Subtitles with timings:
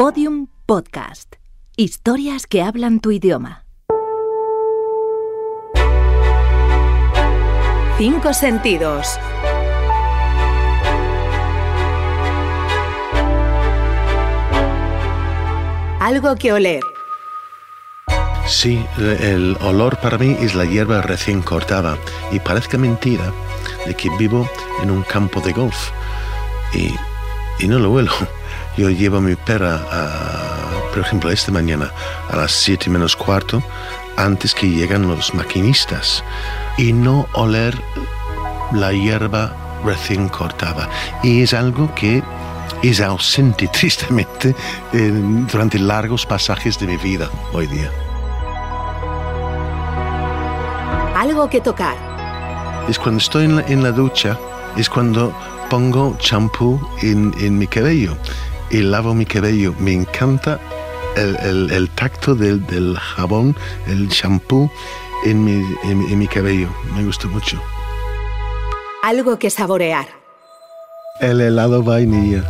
[0.00, 1.36] Podium Podcast.
[1.76, 3.66] Historias que hablan tu idioma.
[7.98, 9.18] Cinco sentidos.
[16.00, 16.82] Algo que oler.
[18.46, 21.98] Sí, el olor para mí es la hierba recién cortada
[22.32, 23.34] y parezca mentira
[23.84, 24.48] de que vivo
[24.82, 25.90] en un campo de golf
[26.72, 26.94] y,
[27.62, 28.39] y no lo huelo.
[28.80, 29.78] Yo llevo a mi perra,
[30.88, 31.92] por ejemplo, esta mañana
[32.30, 33.62] a las 7 menos cuarto,
[34.16, 36.24] antes que llegan los maquinistas,
[36.78, 37.78] y no oler
[38.72, 39.54] la hierba
[39.84, 40.88] recién cortada.
[41.22, 42.22] Y es algo que
[42.82, 44.56] es ausente tristemente
[45.52, 47.90] durante largos pasajes de mi vida hoy día.
[51.14, 51.96] Algo que tocar.
[52.88, 54.38] Es cuando estoy en la, en la ducha,
[54.74, 55.34] es cuando
[55.68, 58.16] pongo champú en, en, mi cabello
[58.70, 59.74] y lavo mi cabello.
[59.78, 60.58] Me encanta
[61.16, 64.70] el, el, el tacto del, del, jabón, el champú
[65.24, 65.52] en mi,
[65.84, 66.68] en, en mi cabello.
[66.94, 67.60] Me gusta mucho.
[69.02, 70.06] Algo que saborear.
[71.20, 72.44] El helado vainilla.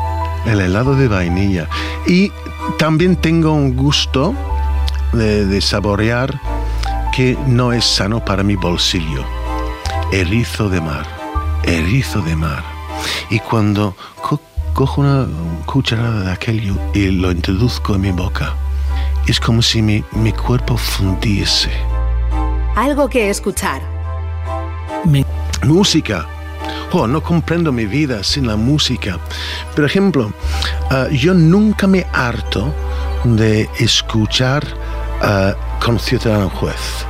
[0.47, 1.69] El helado de vainilla.
[2.07, 2.33] Y
[2.79, 4.35] también tengo un gusto
[5.13, 6.41] de, de saborear
[7.15, 9.25] que no es sano para mi bolsillo.
[10.13, 11.07] Erizo de mar.
[11.65, 12.65] Erizo de mar.
[13.31, 13.95] Y cuando
[14.81, 15.27] cojo una
[15.67, 18.55] cucharada de aquello y lo introduzco en mi boca,
[19.27, 21.69] es como si mi, mi cuerpo fundiese.
[22.77, 23.83] Algo que escuchar.
[25.05, 25.23] Mi
[25.67, 26.27] música.
[26.93, 29.19] Oh, no comprendo mi vida sin la música.
[29.77, 30.33] Por ejemplo,
[30.91, 32.75] uh, yo nunca me harto
[33.25, 34.65] de escuchar
[35.21, 37.05] uh, con Ciudadano Juez.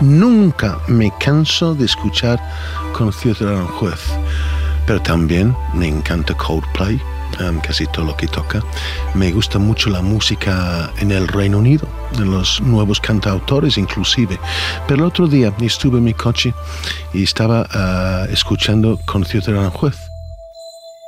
[0.00, 2.40] Nunca me canso de escuchar
[2.94, 4.00] con Ciudadano Juez.
[4.86, 7.00] Pero también me encanta Coldplay,
[7.40, 8.62] um, casi todo lo que toca.
[9.14, 14.38] Me gusta mucho la música en el Reino Unido, de los nuevos cantautores inclusive.
[14.86, 16.52] Pero el otro día estuve en mi coche
[17.12, 19.96] y estaba uh, escuchando con Ciudadano Juez.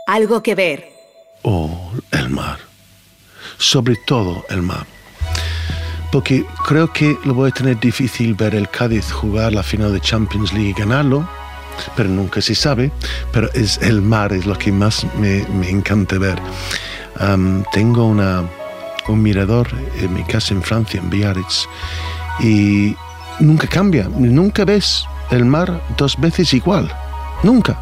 [0.06, 0.88] Algo que ver.
[1.42, 2.58] Oh, el mar.
[3.58, 4.86] Sobre todo el mar
[6.16, 10.00] porque creo que lo voy a tener difícil ver el Cádiz jugar la final de
[10.00, 11.28] Champions League y ganarlo,
[11.96, 12.90] pero nunca se sabe,
[13.32, 16.38] pero es el mar, es lo que más me, me encanta ver.
[17.20, 18.44] Um, tengo una,
[19.08, 19.68] un mirador
[20.00, 21.66] en mi casa en Francia, en Biarritz,
[22.40, 22.94] y
[23.40, 26.90] nunca cambia, nunca ves el mar dos veces igual,
[27.42, 27.78] nunca.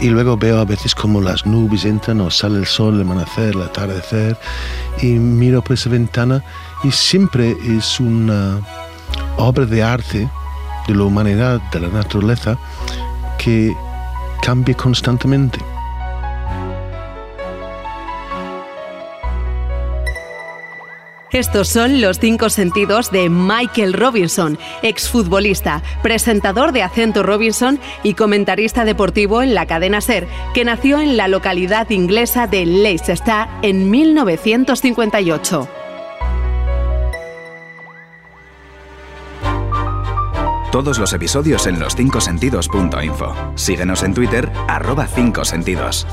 [0.00, 3.54] Y luego veo a veces como las nubes entran o sale el sol, el amanecer,
[3.54, 4.36] el atardecer,
[5.00, 6.44] y miro por esa ventana
[6.84, 8.60] y siempre es una
[9.38, 10.28] obra de arte
[10.90, 12.58] de la humanidad, de la naturaleza,
[13.38, 13.74] que
[14.42, 15.58] cambia constantemente.
[21.32, 28.84] Estos son los cinco sentidos de Michael Robinson, exfutbolista, presentador de Acento Robinson y comentarista
[28.84, 35.79] deportivo en la cadena Ser, que nació en la localidad inglesa de Leicester en 1958.
[40.70, 43.34] Todos los episodios en los 5sentidos.info.
[43.56, 46.06] Síguenos en Twitter, arroba 5 sentidos.